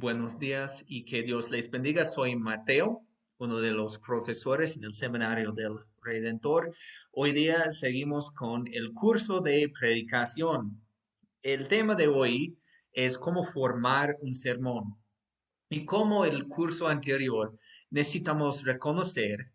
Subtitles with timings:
[0.00, 2.04] Buenos días y que Dios les bendiga.
[2.04, 3.04] Soy Mateo,
[3.38, 6.72] uno de los profesores en el Seminario del Redentor.
[7.10, 10.80] Hoy día seguimos con el curso de predicación.
[11.42, 12.56] El tema de hoy
[12.92, 14.94] es cómo formar un sermón.
[15.68, 17.58] Y como el curso anterior,
[17.90, 19.50] necesitamos reconocer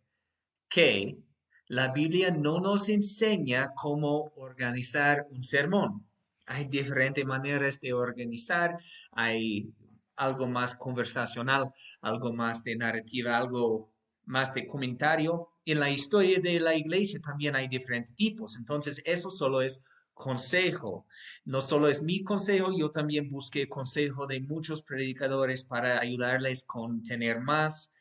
[0.70, 1.20] que
[1.68, 6.06] la Biblia no nos enseña cómo organizar un sermón.
[6.46, 8.78] Hay diferentes maneras de organizar,
[9.14, 9.74] hay
[10.16, 13.94] algo más conversacional, algo más de narrativa, algo
[14.26, 15.50] más de comentario.
[15.66, 18.58] En la historia de la iglesia también hay diferentes tipos.
[18.58, 21.06] Entonces, eso solo es consejo.
[21.46, 27.02] No solo es mi consejo, yo también busqué consejo de muchos predicadores para ayudarles con
[27.04, 27.94] tener más.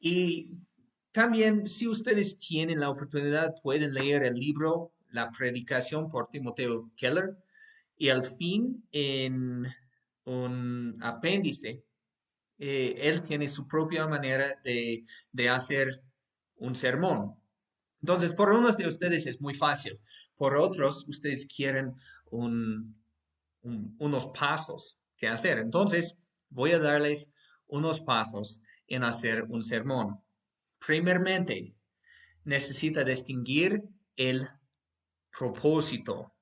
[0.00, 0.50] Y
[1.12, 7.36] también, si ustedes tienen la oportunidad, pueden leer el libro La predicación por Timoteo Keller.
[7.96, 9.66] Y al fin, en
[10.24, 11.82] un apéndice,
[12.58, 15.02] eh, él tiene su propia manera de,
[15.48, 16.02] hacer
[16.56, 17.34] un sermón.
[18.02, 19.98] Entonces, por unos de ustedes es muy fácil,
[20.36, 21.94] por otros ustedes quieren
[23.60, 25.58] unos pasos que hacer.
[25.58, 26.18] Entonces,
[26.50, 27.32] voy a darles
[27.66, 30.16] unos pasos en hacer un sermón.
[30.78, 31.74] Primeramente,
[32.44, 33.82] necesita distinguir
[34.16, 34.48] el
[35.30, 36.34] propósito.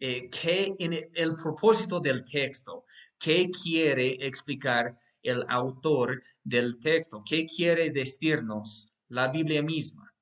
[0.00, 2.84] Eh, ¿qué, en el propósito del texto.
[3.24, 7.22] ¿Qué quiere explicar el autor del texto?
[7.24, 10.12] ¿Qué quiere decirnos la Biblia misma?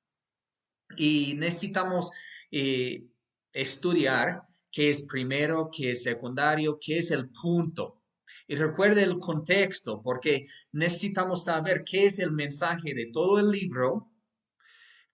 [0.95, 2.11] Y necesitamos
[2.49, 3.03] eh,
[3.51, 8.01] estudiar qué es primero, qué es secundario, qué es el punto.
[8.47, 14.07] Y recuerde el contexto, porque necesitamos saber qué es el mensaje de todo el libro.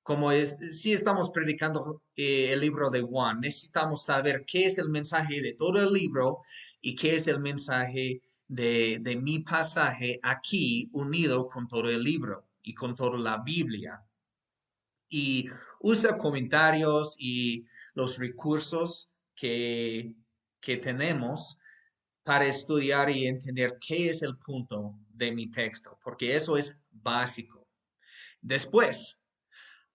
[0.09, 4.89] Como es, si estamos predicando eh, el libro de Juan, necesitamos saber qué es el
[4.89, 6.39] mensaje de todo el libro
[6.81, 12.73] y qué es el mensaje de, mi pasaje aquí unido con todo el libro y
[12.73, 14.03] con toda la Biblia.
[15.09, 15.45] Y
[15.79, 20.15] usa comentarios y los recursos que,
[20.59, 21.59] que tenemos
[22.23, 27.67] para estudiar y entender qué es el punto de mi texto, porque eso es básico.
[28.41, 29.18] Después,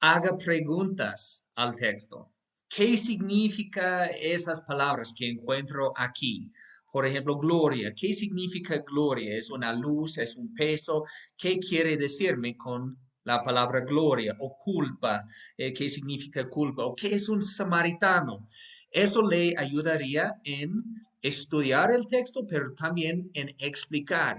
[0.07, 2.31] haga preguntas al texto.
[2.69, 6.53] ¿Qué significa esas palabras que encuentro aquí?
[6.93, 7.95] Por ejemplo, gloria.
[7.97, 9.35] ¿Qué significa gloria?
[9.35, 10.19] ¿Es una luz?
[10.19, 11.05] ¿Es un peso?
[11.39, 15.25] ¿Qué quiere decirme con la palabra gloria o culpa?
[15.57, 16.85] Eh, ¿Qué significa culpa?
[16.85, 18.47] ¿O qué es un samaritano?
[18.91, 20.85] Eso le ayudaría en
[21.23, 24.37] estudiar el texto, pero también en explicar,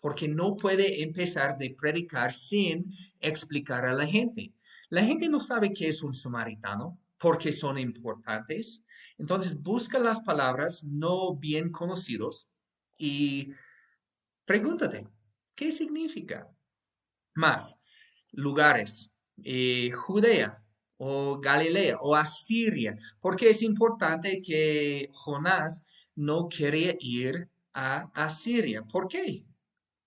[0.00, 2.86] porque no puede empezar de predicar sin
[3.20, 4.52] explicar a la gente.
[4.90, 8.84] La gente no sabe qué es un samaritano, porque son importantes,
[9.18, 12.48] entonces, busca las palabras no bien conocidos
[12.98, 13.52] y
[14.44, 15.06] pregúntate,
[15.54, 16.48] ¿qué significa?
[17.34, 17.78] Más,
[18.32, 19.12] lugares,
[19.42, 20.62] eh, Judea
[20.96, 28.82] o Galilea o Asiria, porque es importante que Jonás no quería ir a Asiria.
[28.82, 29.44] ¿Por qué?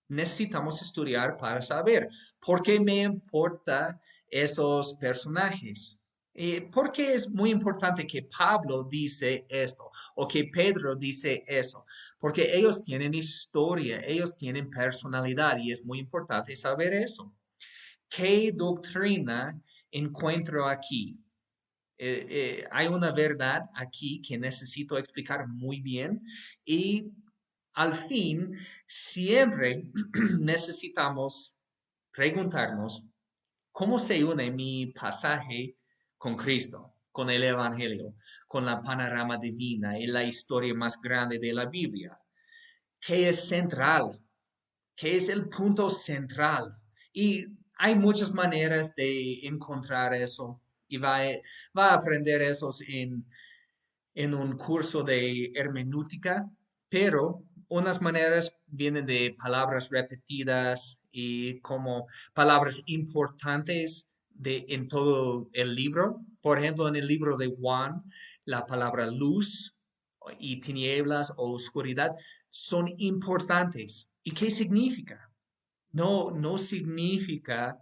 [0.10, 2.10] Necesitamos estudiar para saber
[2.40, 4.00] por qué me importa
[4.30, 6.02] esos personajes.
[6.72, 11.84] ¿Por qué es muy importante que Pablo dice esto o que Pedro dice eso?
[12.20, 17.34] Porque ellos tienen historia, ellos tienen personalidad y es muy importante saber eso.
[18.08, 19.60] ¿Qué doctrina
[19.92, 21.20] encuentro aquí?
[22.00, 26.22] Eh, eh, hay una verdad aquí que necesito explicar muy bien
[26.64, 27.12] y
[27.74, 28.56] al fin
[28.86, 29.92] siempre
[30.40, 31.56] necesitamos
[32.12, 33.04] preguntarnos
[33.78, 35.78] cómo se une mi pasaje
[36.18, 38.16] con Cristo, con el Evangelio,
[38.48, 42.20] con la panorama divina y la historia más grande de la Biblia.
[43.00, 44.20] ¿Qué es central?
[44.96, 46.76] ¿Qué es el punto central?
[47.14, 47.46] Y
[47.78, 51.20] hay muchas maneras de encontrar eso y va,
[51.76, 53.28] a aprender eso en,
[54.16, 56.50] en un curso de hermenéutica,
[56.90, 65.76] pero unas maneras vienen de palabras repetidas y como palabras importantes de, en todo el
[65.76, 66.22] libro.
[66.42, 68.04] Por ejemplo, en el libro de Juan,
[68.46, 69.76] la palabra luz
[70.40, 72.16] y tinieblas o oscuridad
[72.50, 74.10] son importantes.
[74.24, 75.32] ¿Y qué significa?
[75.92, 77.82] No, no significa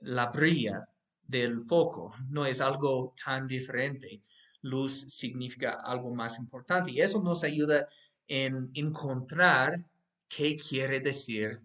[0.00, 0.88] la brilla
[1.22, 4.22] del foco, no es algo tan diferente.
[4.62, 7.88] Luz significa algo más importante y eso nos ayuda
[8.28, 9.84] en encontrar
[10.28, 11.60] qué quiere decir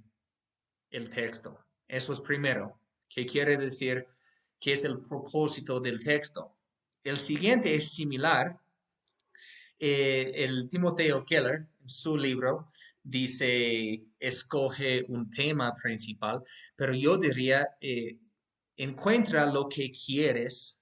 [0.90, 1.60] el texto.
[1.88, 2.80] Eso es primero.
[3.10, 4.08] ¿Qué quiere decir
[4.62, 6.56] que es el propósito del texto.
[7.04, 8.58] El siguiente es similar.
[9.80, 12.70] Eh, el Timoteo Keller, en su libro,
[13.02, 16.44] dice, escoge un tema principal,
[16.76, 18.20] pero yo diría, eh,
[18.78, 20.80] encuentra lo que quieres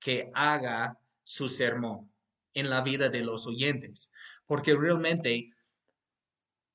[0.00, 2.10] que haga su sermón
[2.52, 4.10] en la vida de los oyentes,
[4.50, 5.46] porque realmente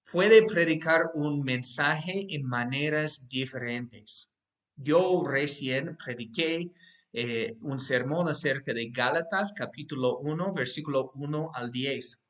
[0.09, 4.31] puede predicar un mensaje en maneras diferentes.
[4.77, 6.71] Yo recién prediqué
[7.11, 12.23] eh, un sermón acerca de Gálatas, capítulo 1, versículo 1 al 10.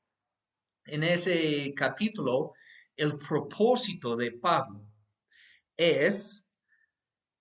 [0.85, 2.53] En ese capítulo,
[2.97, 4.83] el propósito de Pablo
[5.77, 6.43] es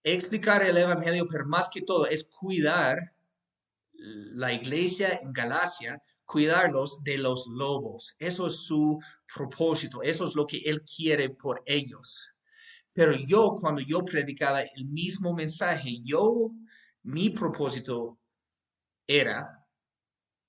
[0.03, 3.15] explicar el Evangelio, pero más que todo es cuidar
[3.95, 8.15] la iglesia en Galacia, cuidarlos de los lobos.
[8.19, 8.99] Eso es su
[9.35, 12.29] propósito, eso es lo que él quiere por ellos.
[12.93, 16.51] Pero yo, cuando yo predicaba el mismo mensaje, yo,
[17.03, 18.19] mi propósito
[19.07, 19.67] era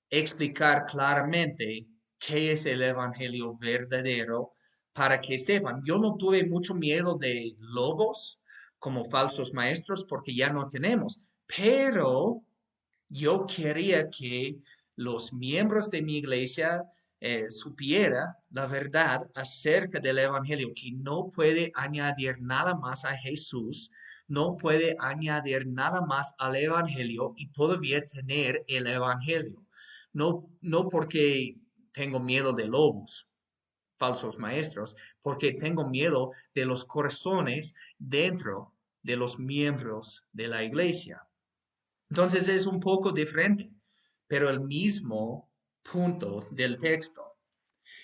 [0.08, 1.88] explicar claramente
[2.18, 4.52] qué es el Evangelio verdadero
[4.92, 5.82] para que sepan.
[5.84, 8.40] Yo no tuve mucho miedo de lobos
[8.78, 12.42] como falsos maestros porque ya no tenemos, pero
[13.08, 14.58] yo quería que
[14.96, 16.84] los miembros de mi iglesia
[17.20, 23.90] eh, supiera la verdad acerca del Evangelio, que no puede añadir nada más a Jesús,
[24.28, 29.64] no puede añadir nada más al Evangelio y todavía tener el Evangelio.
[30.12, 31.56] No, no porque
[31.92, 33.28] tengo miedo de lobos,
[33.98, 41.26] falsos maestros, porque tengo miedo de los corazones dentro de los miembros de la iglesia.
[42.10, 43.70] Entonces es un poco diferente,
[44.26, 45.50] pero el mismo
[45.82, 47.22] punto del texto.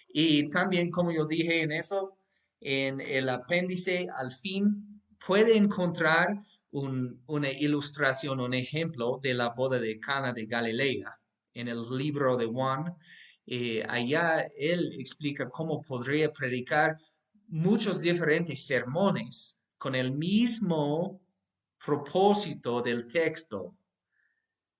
[0.08, 2.16] Y también, como yo dije en eso,
[2.60, 6.38] en el apéndice al fin puede encontrar
[6.70, 11.18] una ilustración, un ejemplo de la boda de Cana de Galilea.
[11.54, 12.96] En el libro de Juan,
[13.46, 16.96] eh, allá él explica cómo podría predicar
[17.48, 21.20] muchos diferentes sermones con el mismo
[21.84, 23.74] propósito del texto,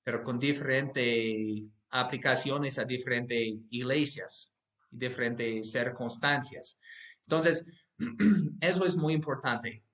[0.05, 3.39] pero con diferentes aplicaciones a diferentes
[3.71, 4.55] iglesias
[4.91, 6.79] y diferentes circunstancias.
[7.27, 7.67] Entonces,
[8.61, 9.85] eso es muy importante.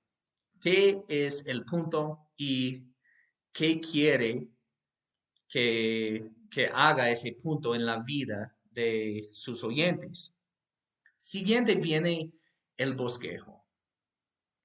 [0.61, 2.83] ¿Qué es el punto y
[3.51, 4.49] qué quiere
[5.47, 10.35] que, que haga ese punto en la vida de sus oyentes?
[11.17, 12.31] Siguiente viene
[12.77, 13.65] el bosquejo.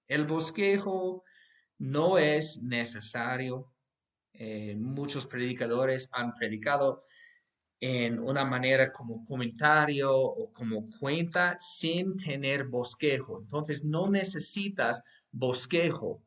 [0.07, 1.25] El bosquejo
[1.79, 3.74] no es necesario
[4.35, 7.03] eh, muchos predicadores han predicado
[7.81, 13.41] en una manera como comentario o como cuenta sin tener bosquejo.
[13.41, 16.23] Entonces no necesitas bosquejo,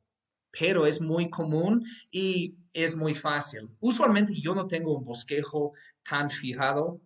[0.51, 3.69] pero es muy común y es muy fácil.
[3.79, 5.73] Usualmente yo no tengo un bosquejo
[6.07, 7.01] tan fijado,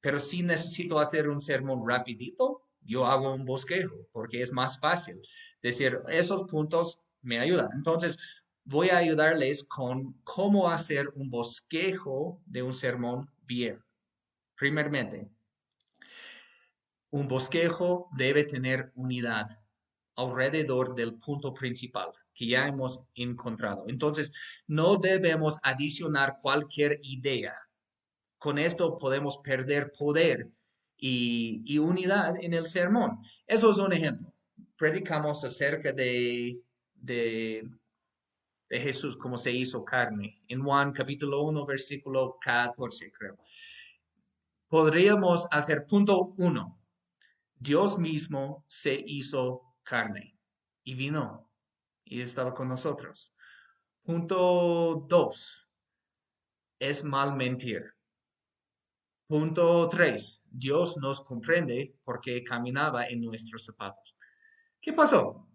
[0.00, 5.20] pero si necesito hacer un sermón rapidito, yo hago un bosquejo porque es más fácil.
[5.62, 7.68] Decir, esos puntos me ayudan.
[7.74, 8.18] Entonces,
[8.64, 13.82] voy a ayudarles con cómo hacer un bosquejo de un sermón bien.
[14.56, 15.28] Primeramente,
[17.10, 19.58] un bosquejo debe tener unidad
[20.16, 23.84] alrededor del punto principal que ya hemos encontrado.
[23.88, 24.32] Entonces,
[24.66, 27.54] no debemos adicionar cualquier idea.
[28.38, 30.50] Con esto podemos perder poder
[30.96, 33.18] y, unidad en el sermón.
[33.46, 34.32] Eso es un ejemplo.
[34.76, 36.60] Predicamos acerca de,
[36.94, 37.68] de
[38.72, 40.40] de Jesús como se hizo carne.
[40.48, 43.36] En Juan capítulo 1, versículo 14, creo.
[44.66, 46.80] Podríamos hacer punto 1.
[47.54, 50.38] Dios mismo se hizo carne
[50.84, 51.50] y vino
[52.02, 53.34] y estaba con nosotros.
[54.04, 55.68] Punto 2.
[56.78, 57.92] Es mal mentir.
[59.26, 60.44] Punto 3.
[60.50, 64.16] Dios nos comprende porque caminaba en nuestros zapatos.
[64.80, 65.46] ¿Qué pasó?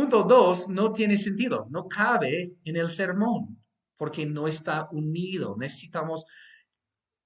[0.00, 3.62] Punto dos, no tiene sentido, no cabe en el sermón,
[3.98, 5.56] porque no está unido.
[5.58, 6.24] Necesitamos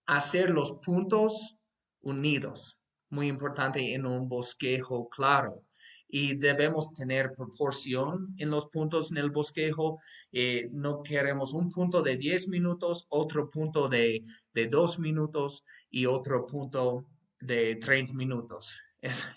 [0.06, 1.56] hacer los puntos
[2.00, 2.80] unidos.
[3.10, 5.62] Muy importante en un bosquejo claro.
[6.08, 10.00] Y debemos tener proporción en los puntos en el bosquejo.
[10.32, 14.20] Eh, no queremos un punto de 10 minutos, otro punto de,
[14.52, 17.06] de 2 minutos y otro punto
[17.38, 18.80] de 30 minutos.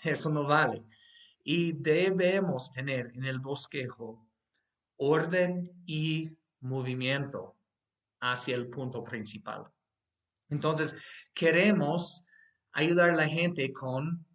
[0.02, 0.82] eso no vale.
[1.42, 4.26] Y debemos tener en el bosquejo
[4.96, 6.30] orden y
[6.60, 7.56] movimiento
[8.20, 9.64] hacia el punto principal.
[10.50, 10.96] Entonces,
[11.34, 12.24] queremos
[12.72, 14.26] ayudar a la gente con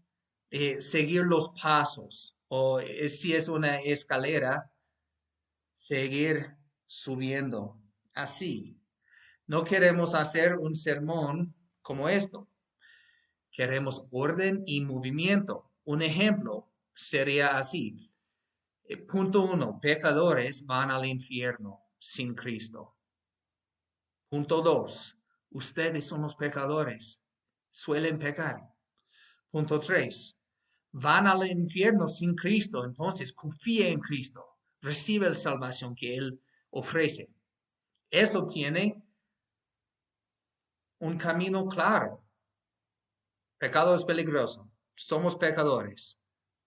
[0.50, 4.72] eh, seguir los pasos o eh, si es una escalera,
[5.74, 6.56] seguir
[6.86, 7.82] subiendo
[8.14, 8.80] así.
[9.48, 12.48] No queremos hacer un sermón como esto.
[13.52, 18.12] Queremos orden y movimiento un ejemplo sería así.
[18.86, 22.96] Eh, punto uno, pecadores van al infierno sin Cristo.
[24.30, 25.18] Punto dos,
[25.52, 27.24] ustedes son los pecadores,
[27.70, 28.58] suelen pecar.
[29.50, 30.40] Punto tres,
[30.92, 34.44] van al infierno sin Cristo, entonces confía en Cristo,
[34.82, 37.30] recibe la salvación que Él ofrece.
[38.10, 39.04] Eso tiene
[41.00, 42.24] un camino claro.
[43.58, 44.70] Pecado es peligroso.
[44.96, 46.20] Somos pecadores.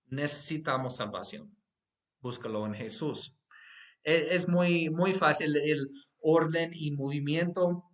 [0.09, 1.55] Necesitamos salvación.
[2.21, 3.37] Búscalo en Jesús.
[4.03, 7.85] E, es muy, muy fácil el orden y movimiento.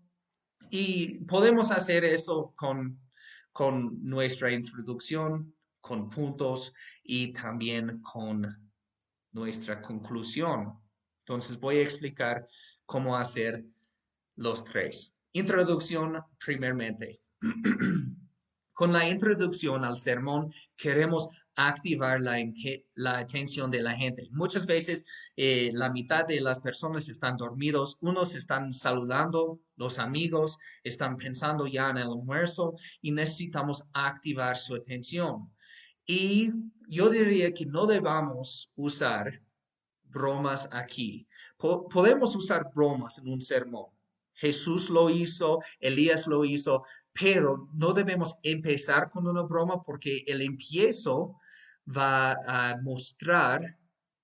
[0.71, 2.99] Y podemos hacer eso con,
[3.53, 8.71] con nuestra introducción, con puntos y también con
[9.33, 10.79] nuestra conclusión.
[11.21, 12.47] Entonces voy a explicar
[12.87, 13.65] cómo hacer
[14.37, 15.15] los tres.
[15.33, 17.21] Introducción primeramente.
[18.75, 22.39] Con la introducción al sermón queremos activar la,
[22.95, 24.29] la, atención de la gente.
[24.33, 25.05] Muchas veces
[25.37, 31.67] eh, la mitad de las personas están dormidos, unos están saludando, los amigos están pensando
[31.67, 35.53] ya en el almuerzo y necesitamos activar su atención.
[36.07, 36.51] Y
[36.89, 39.43] yo diría que no debamos usar
[40.05, 41.27] bromas aquí.
[41.59, 43.87] podemos usar bromas en un sermón.
[44.35, 50.43] Jesús lo hizo, Elías lo hizo, pero no debemos empezar con una broma porque el
[50.43, 51.37] empiezo
[51.87, 53.79] va a mostrar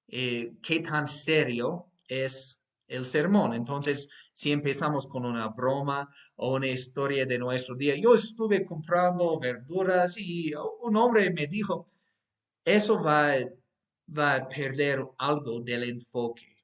[0.07, 3.55] eh, qué tan serio es el sermón.
[3.55, 9.39] Entonces, si empezamos con una broma o una historia de nuestro día, yo estuve comprando
[9.39, 11.87] verduras y un hombre me dijo,
[12.65, 13.35] eso va,
[14.17, 16.57] va a perder algo del enfoque.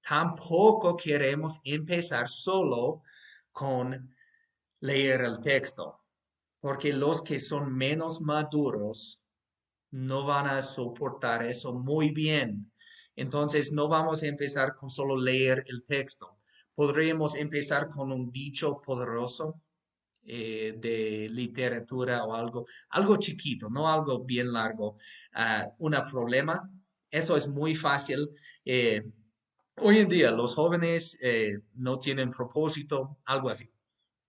[0.00, 3.02] Tampoco queremos empezar solo
[3.52, 4.14] con
[4.80, 6.00] leer el texto,
[6.58, 9.21] porque los que son menos maduros
[9.92, 12.72] no van a soportar eso muy bien.
[13.14, 16.38] Entonces no vamos a empezar con solo leer el texto.
[16.74, 19.60] Podríamos empezar con un dicho poderoso
[20.24, 24.96] eh, de literatura o algo, algo chiquito, no algo bien largo.
[25.34, 26.70] Uh, un problema,
[27.10, 28.30] eso es muy fácil.
[28.64, 29.02] Eh,
[29.76, 33.70] hoy en día los jóvenes eh, no tienen propósito, algo así.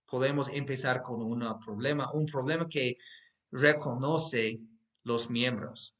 [0.04, 2.96] Podemos empezar con un problema, un problema que
[3.50, 4.60] reconoce
[5.04, 5.96] los miembros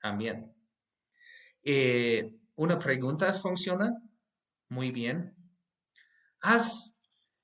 [0.00, 0.52] también.
[2.56, 3.90] una pregunta funciona
[4.68, 5.34] muy bien.
[6.40, 6.96] ¿Has,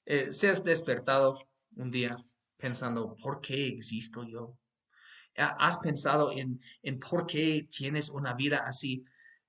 [0.04, 1.38] se has despertado
[1.76, 2.16] un día
[2.56, 4.58] pensando, ¿por qué existo yo?
[5.36, 9.04] ¿Has pensado en, en por qué tienes una vida así?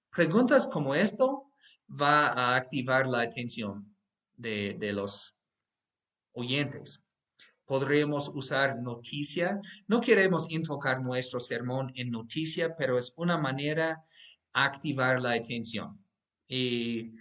[0.10, 1.52] Preguntas como esto
[1.90, 3.96] va a activar la atención
[4.36, 5.36] de, de los
[6.34, 7.07] oyentes.
[7.68, 9.62] Podríamos usar noticia.
[9.88, 14.02] No queremos enfocar nuestro sermón en noticia, pero es una manera
[14.54, 16.00] activar la atención.
[16.48, 17.12] Y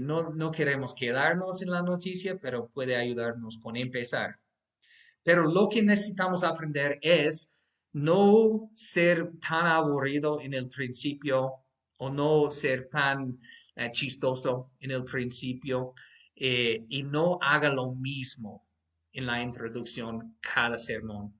[0.00, 4.40] no queremos quedarnos en la noticia, pero puede ayudarnos con empezar.
[5.22, 7.52] Pero lo que necesitamos aprender es
[7.92, 11.52] no ser tan aburrido en el principio
[11.96, 13.40] o no ser tan
[13.74, 15.94] eh, chistoso en el principio
[16.34, 18.65] eh, y no haga lo mismo
[19.16, 21.34] en la introducción cada sermón.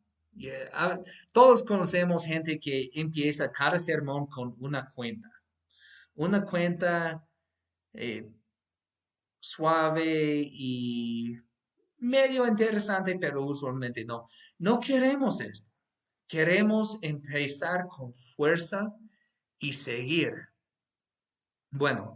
[1.32, 5.28] todos conocemos gente que empieza cada sermón con una cuenta.
[6.14, 7.22] Una cuenta
[7.92, 8.26] eh,
[9.38, 11.36] suave y
[11.98, 14.26] medio interesante, pero usualmente no.
[14.58, 15.70] No queremos esto.
[16.26, 18.90] Queremos empezar con fuerza
[19.58, 20.32] y seguir.
[21.70, 22.14] Bueno,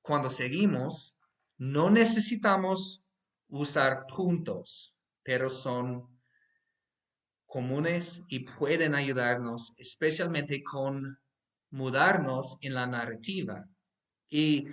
[0.00, 1.16] cuando seguimos,
[1.58, 3.04] no necesitamos
[3.48, 4.95] usar puntos,
[5.26, 6.08] pero son
[7.46, 11.18] comunes y pueden ayudarnos, especialmente con
[11.70, 13.68] mudarnos en la narrativa.
[14.30, 14.68] Y,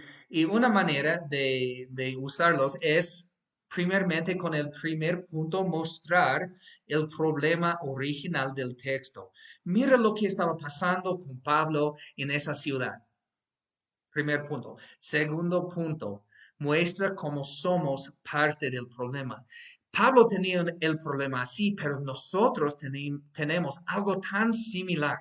[0.46, 3.28] una manera de, usarlos es
[3.68, 6.52] primeramente con el primer punto mostrar
[6.86, 9.32] el problema original del texto.
[9.64, 13.02] Mira lo que estaba pasando con Pablo en esa ciudad.
[14.12, 14.78] Primer punto.
[15.00, 16.26] Segundo punto,
[16.60, 19.44] muestra cómo somos parte del problema.
[19.96, 22.78] Pablo tenía el problema así, pero nosotros
[23.32, 25.18] tenemos algo tan similar.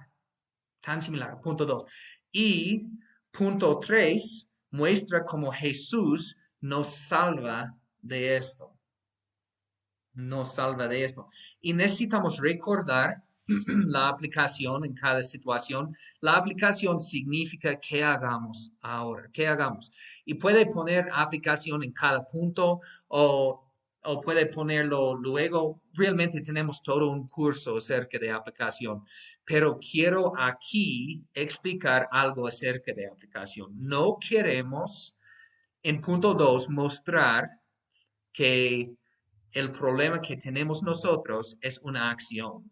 [0.80, 1.38] Tan similar.
[1.40, 1.84] Punto dos.
[2.32, 2.88] Y
[3.32, 8.76] Punto 3 muestra cómo Jesús nos salva de esto.
[10.12, 11.30] Nos salva de esto.
[11.62, 15.96] Y necesitamos recordar la aplicación en cada situación.
[16.20, 19.94] La aplicación significa qué hagamos ahora, qué hagamos.
[20.26, 23.62] Y puede poner aplicación en cada punto o,
[24.04, 25.80] o puede ponerlo luego.
[25.94, 29.04] Realmente tenemos todo un curso acerca de aplicación.
[29.44, 33.70] pero quiero aquí explicar algo acerca de aplicación.
[33.76, 35.16] No queremos,
[35.82, 37.50] en punto dos, mostrar
[38.32, 38.94] que
[39.52, 42.70] el problema que tenemos nosotros es una acción.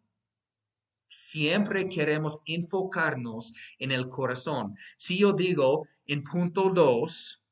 [1.08, 4.76] Siempre queremos enfocarnos en el corazón.
[4.96, 7.42] Si yo digo en punto dos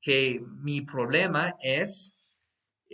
[0.00, 2.12] que mi problema es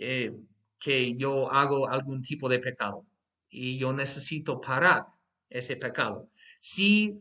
[0.01, 0.31] eh,
[0.79, 3.05] que yo hago algún tipo de pecado
[3.49, 5.05] y yo necesito parar
[5.49, 6.29] ese pecado.
[6.57, 7.19] Si,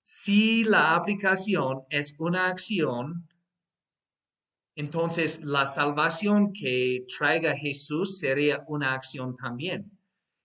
[0.00, 3.28] si la aplicación es una acción,
[4.74, 9.90] entonces la salvación que traiga Jesús sería una acción también.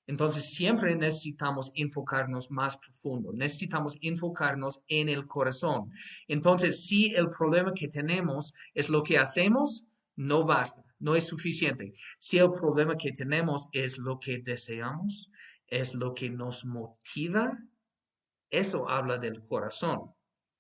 [0.06, 5.92] Entonces siempre necesitamos enfocarnos más profundo, necesitamos enfocarnos en el corazón.
[6.28, 11.94] Entonces, si el problema que tenemos es lo que hacemos, no basta, no es suficiente.
[12.20, 15.32] Si el problema que tenemos es lo que deseamos,
[15.68, 17.58] es lo que nos motiva,
[18.50, 20.14] eso habla del corazón.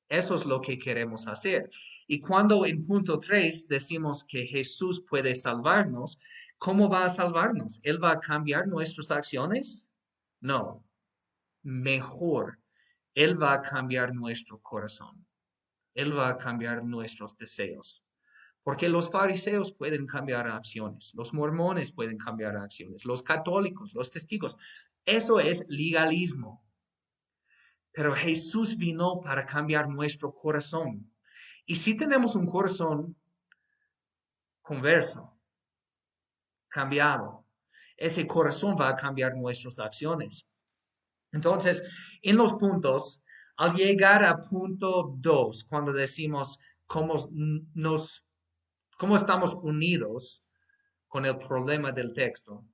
[0.07, 1.69] Eso es lo que queremos hacer.
[2.07, 6.19] Y cuando en punto 3 decimos que Jesús puede salvarnos,
[6.59, 7.79] ¿Cómo va a salvarnos?
[7.83, 9.87] ¿Él va a cambiar nuestras acciones?
[10.41, 10.83] No.
[11.63, 12.59] Mejor,
[13.15, 15.25] Él va a cambiar nuestro corazón.
[15.93, 18.03] Él va a cambiar nuestros deseos.
[18.69, 24.57] Porque los fariseos pueden cambiar acciones, los mormones pueden cambiar acciones, los católicos, los testigos.
[25.03, 26.63] Eso es legalismo.
[27.91, 31.11] Pero Jesús vino para cambiar nuestro corazón.
[31.65, 33.15] Y si tenemos un corazón
[34.61, 35.35] converso,
[36.67, 37.47] cambiado.
[37.97, 40.47] Ese corazón va a cambiar nuestras acciones.
[41.31, 41.83] Entonces,
[42.21, 43.23] en los puntos,
[43.57, 47.15] al llegar a punto 2, cuando decimos cómo,
[47.73, 48.28] nos,
[48.99, 50.43] cómo estamos unidos
[51.07, 52.65] con el problema del texto,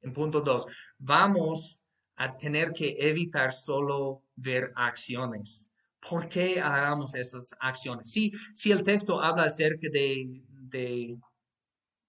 [0.00, 1.82] en punto 2, vamos
[2.16, 5.70] a tener que evitar solo ver acciones.
[6.00, 8.10] ¿Por qué hagamos esas acciones?
[8.10, 11.20] Si, si el texto habla acerca de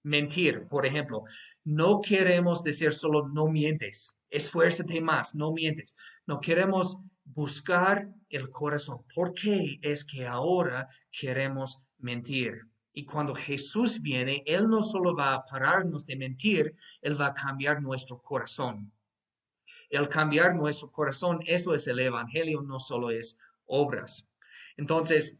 [0.03, 1.23] mentir, por ejemplo.
[1.65, 5.97] No queremos decir solo no mientes, esfuérzate más, no mientes.
[6.25, 9.03] No queremos buscar el corazón.
[9.13, 12.61] ¿Por qué es que ahora queremos mentir?
[12.97, 17.33] Y cuando Jesús viene, Él no solo va a pararnos de mentir, Él va a
[17.35, 18.91] cambiar nuestro corazón.
[19.91, 24.27] El cambiar nuestro corazón, eso es el Evangelio, no solo es obras.
[24.77, 25.37] Entonces,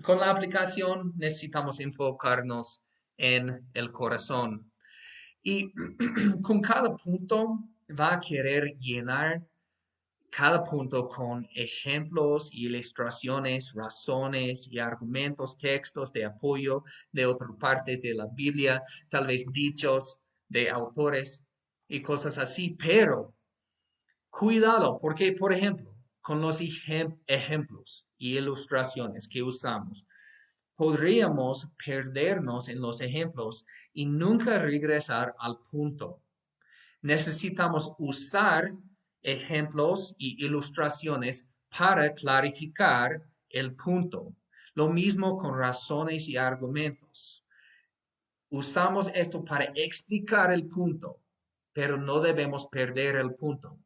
[0.00, 2.84] con la aplicación necesitamos enfocarnos
[3.16, 4.70] en el corazón.
[5.42, 5.72] Y
[6.40, 7.64] con cada punto
[7.98, 9.42] va a querer llenar
[10.32, 18.14] cada punto con ejemplos, ilustraciones, razones y argumentos, textos de apoyo de otra parte de
[18.14, 21.44] la Biblia, tal vez dichos de autores
[21.86, 22.74] y cosas así.
[22.78, 23.34] Pero
[24.30, 30.08] cuidado, porque, por ejemplo, con los ejemplos y ilustraciones que usamos,
[30.76, 36.22] podríamos perdernos en los ejemplos y nunca regresar al punto.
[37.02, 38.72] Necesitamos usar
[39.22, 44.34] ejemplos y ilustraciones para clarificar el punto.
[44.74, 47.44] Lo mismo con razones y argumentos.
[48.50, 51.20] Usamos esto para explicar el punto,
[51.72, 53.78] pero no debemos perder el punto.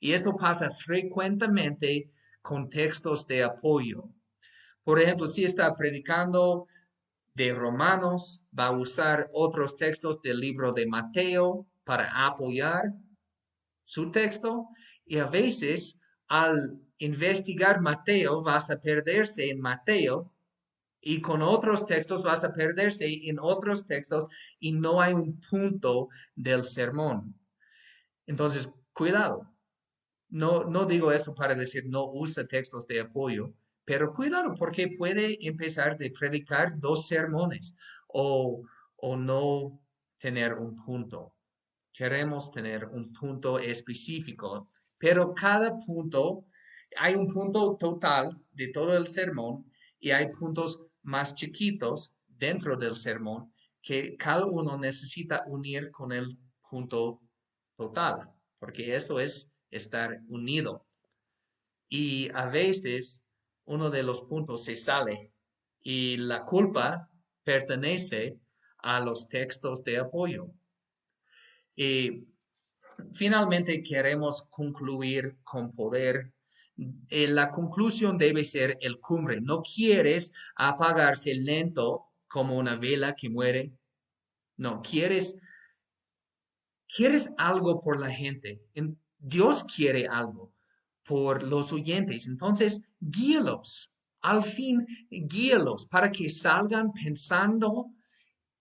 [0.00, 2.10] Y esto pasa frecuentemente
[2.42, 4.08] con textos de apoyo.
[4.82, 6.66] Por ejemplo, si está predicando
[7.34, 12.92] de Romanos, va a usar otros textos del libro de Mateo para apoyar
[13.90, 14.68] su texto
[15.04, 20.32] y a veces al investigar Mateo vas a perderse en Mateo
[21.00, 24.28] y con otros textos vas a perderse en otros textos
[24.60, 27.34] y no hay un punto del sermón.
[28.26, 29.52] Entonces, cuidado.
[30.28, 33.52] No, no digo esto para decir no usa textos de apoyo,
[33.84, 37.76] pero cuidado porque puede empezar de predicar dos sermones
[38.06, 38.62] o,
[38.94, 39.80] o no
[40.20, 41.34] tener un punto.
[41.92, 46.44] Queremos tener un punto específico, pero cada punto,
[46.96, 52.96] hay un punto total de todo el sermón y hay puntos más chiquitos dentro del
[52.96, 57.20] sermón que cada uno necesita unir con el punto
[57.76, 60.84] total, porque eso es estar unido.
[61.88, 63.24] Y a veces
[63.64, 65.32] uno de los puntos se sale
[65.82, 67.08] y la culpa
[67.42, 68.38] pertenece
[68.78, 70.50] a los textos de apoyo.
[73.12, 76.32] Finalmente queremos concluir con poder.
[77.08, 79.40] Eh, la conclusión debe ser el cumbre.
[79.40, 83.72] No quieres apagarse lento como una vela que muere.
[84.56, 85.38] No, quieres,
[86.86, 88.62] quieres algo por la gente.
[89.18, 90.52] Dios quiere algo
[91.04, 92.28] por los oyentes.
[92.28, 93.92] Entonces, guíalos.
[94.22, 97.86] Al fin, guíalos para que salgan pensando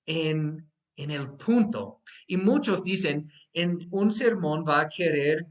[0.05, 0.68] en,
[0.99, 2.01] en el punto.
[2.27, 5.47] Y muchos dicen, en un sermón va a querer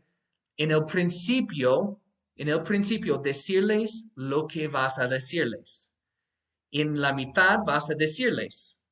[0.59, 2.03] en el principio,
[2.37, 5.95] en el principio decirles lo que vas a decirles.
[6.71, 8.83] En la mitad vas a decirles.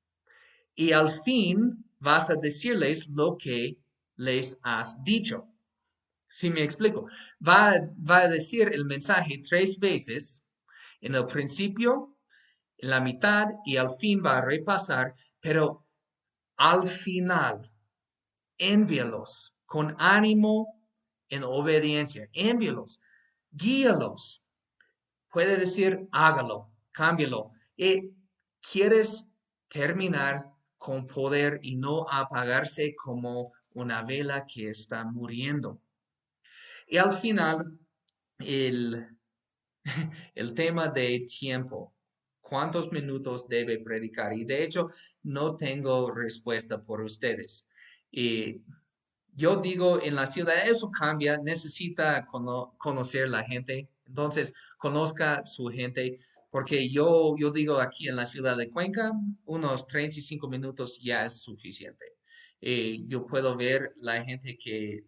[0.74, 3.76] Y al fin vas a decirles lo que
[4.16, 5.46] les has dicho.
[6.26, 7.06] Si me explico,
[7.46, 10.42] va, va a decir el mensaje tres veces,
[11.02, 12.16] en el principio,
[12.78, 15.85] en la mitad y al fin va a repasar, pero
[16.56, 17.70] al final,
[18.58, 20.80] envíalos con ánimo
[21.28, 23.00] en obediencia, envíalos,
[23.50, 24.44] guíalos.
[25.28, 27.50] Puede decir, hágalo, cámbialo.
[27.76, 28.16] Y
[28.60, 29.28] quieres
[29.68, 30.46] terminar
[30.78, 35.80] con poder y no apagarse como una vela que está muriendo.
[36.86, 37.78] Y al final,
[38.38, 39.18] el,
[40.34, 41.95] el tema de tiempo.
[42.48, 44.32] ¿Cuántos minutos debe predicar?
[44.32, 44.86] Y de hecho,
[45.24, 47.68] no tengo respuesta por ustedes.
[48.10, 48.62] Y
[49.34, 52.24] yo digo, en la ciudad eso cambia, necesita
[52.78, 53.88] conocer la gente.
[54.06, 56.18] Entonces, conozca su gente,
[56.50, 59.10] porque yo, yo digo aquí en la ciudad de Cuenca,
[59.46, 62.06] unos 35 minutos ya es suficiente.
[62.60, 65.04] Yo puedo ver la gente que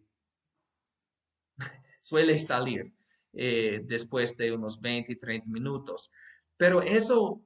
[2.01, 2.93] suele salir
[3.33, 6.11] eh, después de unos 20, 30 minutos.
[6.59, 7.43] Pero eso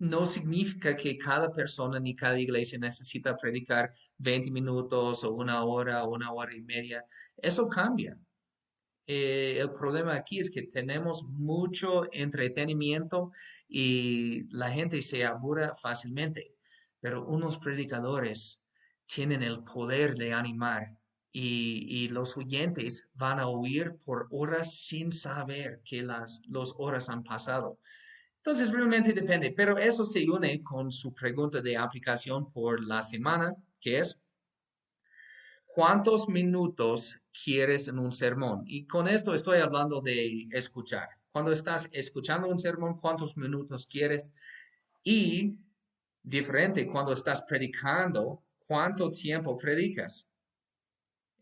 [0.00, 6.04] no significa que cada persona ni cada iglesia necesita predicar 20 minutos o una hora
[6.04, 7.04] o una hora y media.
[7.36, 8.16] Eso cambia.
[9.06, 13.32] Eh, el problema aquí es que tenemos mucho entretenimiento
[13.68, 16.54] y la gente se aburra fácilmente,
[17.00, 18.60] pero unos predicadores
[19.06, 20.98] tienen el poder de animar
[21.32, 27.22] y, los oyentes van a oír por horas sin saber que las los horas han
[27.22, 27.78] pasado.
[28.48, 33.54] Entonces, realmente depende, pero eso se une con su pregunta de aplicación por la semana,
[33.78, 34.22] que es,
[35.66, 38.62] ¿cuántos minutos quieres en un sermón?
[38.64, 41.10] Y con esto estoy hablando de escuchar.
[41.30, 44.32] Cuando estás escuchando un sermón, ¿cuántos minutos quieres?
[45.04, 45.58] Y
[46.22, 50.26] diferente, cuando estás predicando, ¿cuánto tiempo predicas?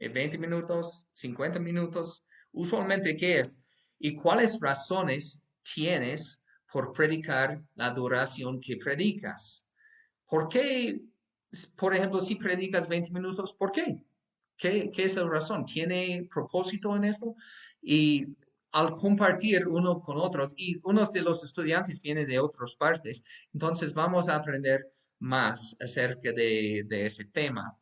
[0.01, 3.61] 20 minutos, 50 minutos, usualmente qué es
[3.97, 6.43] y cuáles razones tienes
[6.77, 9.67] por predicar la duración que predicas.
[10.29, 11.01] ¿Por qué,
[11.75, 14.05] por ejemplo, si predicas 20 minutos, por qué?
[14.59, 15.65] ¿Qué, qué es la razón?
[15.65, 17.35] ¿Tiene propósito en esto?
[17.81, 18.27] Y
[18.73, 23.95] al compartir uno con otros, y unos de los estudiantes vienen de otras partes, entonces
[23.95, 27.75] vamos a aprender más acerca de, de ese tema.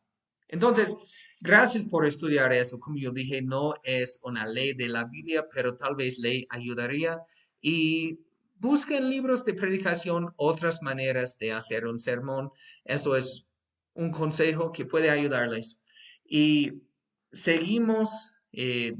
[0.47, 0.95] Entonces,
[1.41, 2.79] Gracias por estudiar eso.
[2.79, 7.19] Como yo dije, no es una ley de la Biblia, pero tal vez le ayudaría.
[7.61, 8.24] Y
[8.55, 12.51] busquen libros de predicación, otras maneras de hacer un sermón.
[12.83, 13.45] Eso es
[13.93, 15.81] un consejo que puede ayudarles.
[16.27, 16.81] Y
[17.31, 18.93] seguimos eh,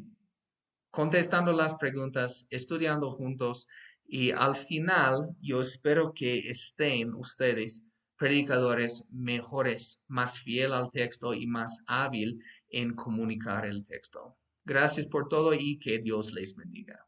[0.92, 3.68] contestando las preguntas, estudiando juntos.
[4.08, 7.84] Y al final, yo espero que estén ustedes
[8.18, 12.40] predicadores mejores, más fiel al texto y más hábil
[12.70, 14.38] en comunicar el texto.
[14.64, 17.05] Gracias por todo y que Dios les bendiga.